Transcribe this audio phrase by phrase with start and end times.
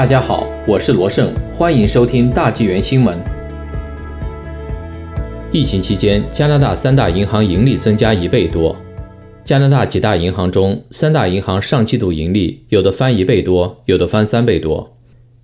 [0.00, 3.18] 大家好，我是罗胜，欢迎收听大纪元新闻。
[5.52, 8.74] 疫情期间，加拿大三大银行盈利增加一倍多。
[9.44, 14.96] 加拿大几大银行中，三大银行上季度盈利有的翻一倍多，有的翻三倍多。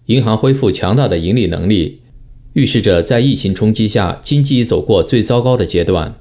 [0.07, 2.01] 银行恢复强大的盈利能力，
[2.55, 6.15] 预示着在疫情冲击下，经济已走过最糟糕的阶段。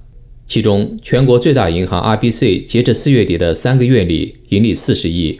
[0.46, 5.40] 其中，全国最大银行 RBC 截至四月底的三个月里，盈利四十亿，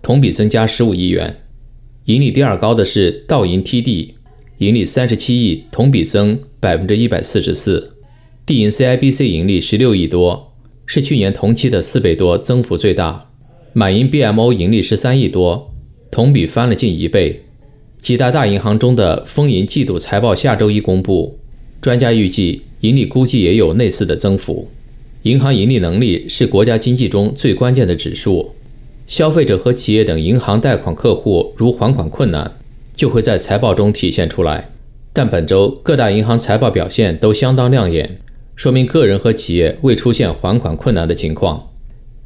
[0.00, 1.39] 同比增加十五亿元。
[2.10, 4.14] 盈利第二高的是道银 TD，
[4.58, 7.92] 盈利三十七亿，同比增百分之一百四十四。
[8.44, 10.52] 地银 CIBC 盈利十六亿多，
[10.86, 13.30] 是去年同期的四倍多，增幅最大。
[13.72, 15.72] 满银 BMO 盈利十三亿多，
[16.10, 17.44] 同比翻了近一倍。
[18.00, 21.38] 几大大银行中的丰银季度财报下周一公布，
[21.80, 24.68] 专家预计盈利估计也有类似的增幅。
[25.22, 28.50] 银行盈利能力是国家经济中最关键的指数。
[29.10, 32.56] 消费者和企业等银行贷款客户如还款困难，
[32.94, 34.70] 就会在财报中体现出来。
[35.12, 38.20] 但本周各大银行财报表现都相当亮眼，
[38.54, 41.70] 说明个人和企业未出现还款困难的情况。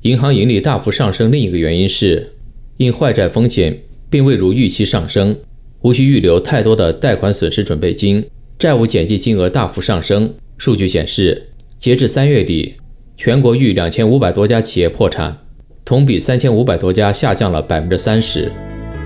[0.02, 2.34] 银行盈利大幅上升另一个原因是，
[2.76, 5.34] 因坏债风险并未如预期上升，
[5.80, 8.26] 无需预留太多的贷款损失准备金，
[8.58, 10.34] 债务减记金额大幅上升。
[10.58, 11.48] 数据显示，
[11.78, 12.74] 截至三月底，
[13.16, 15.38] 全国逾两千五百多家企业破产。
[15.84, 18.50] 同比三千五百多家下降了百分之三十。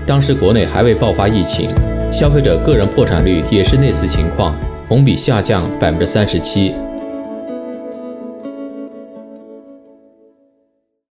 [0.07, 1.69] 当时国内还未爆发疫情，
[2.09, 4.55] 消费者个人破产率也是类似情况，
[4.87, 6.73] 同比下降百分之三十七。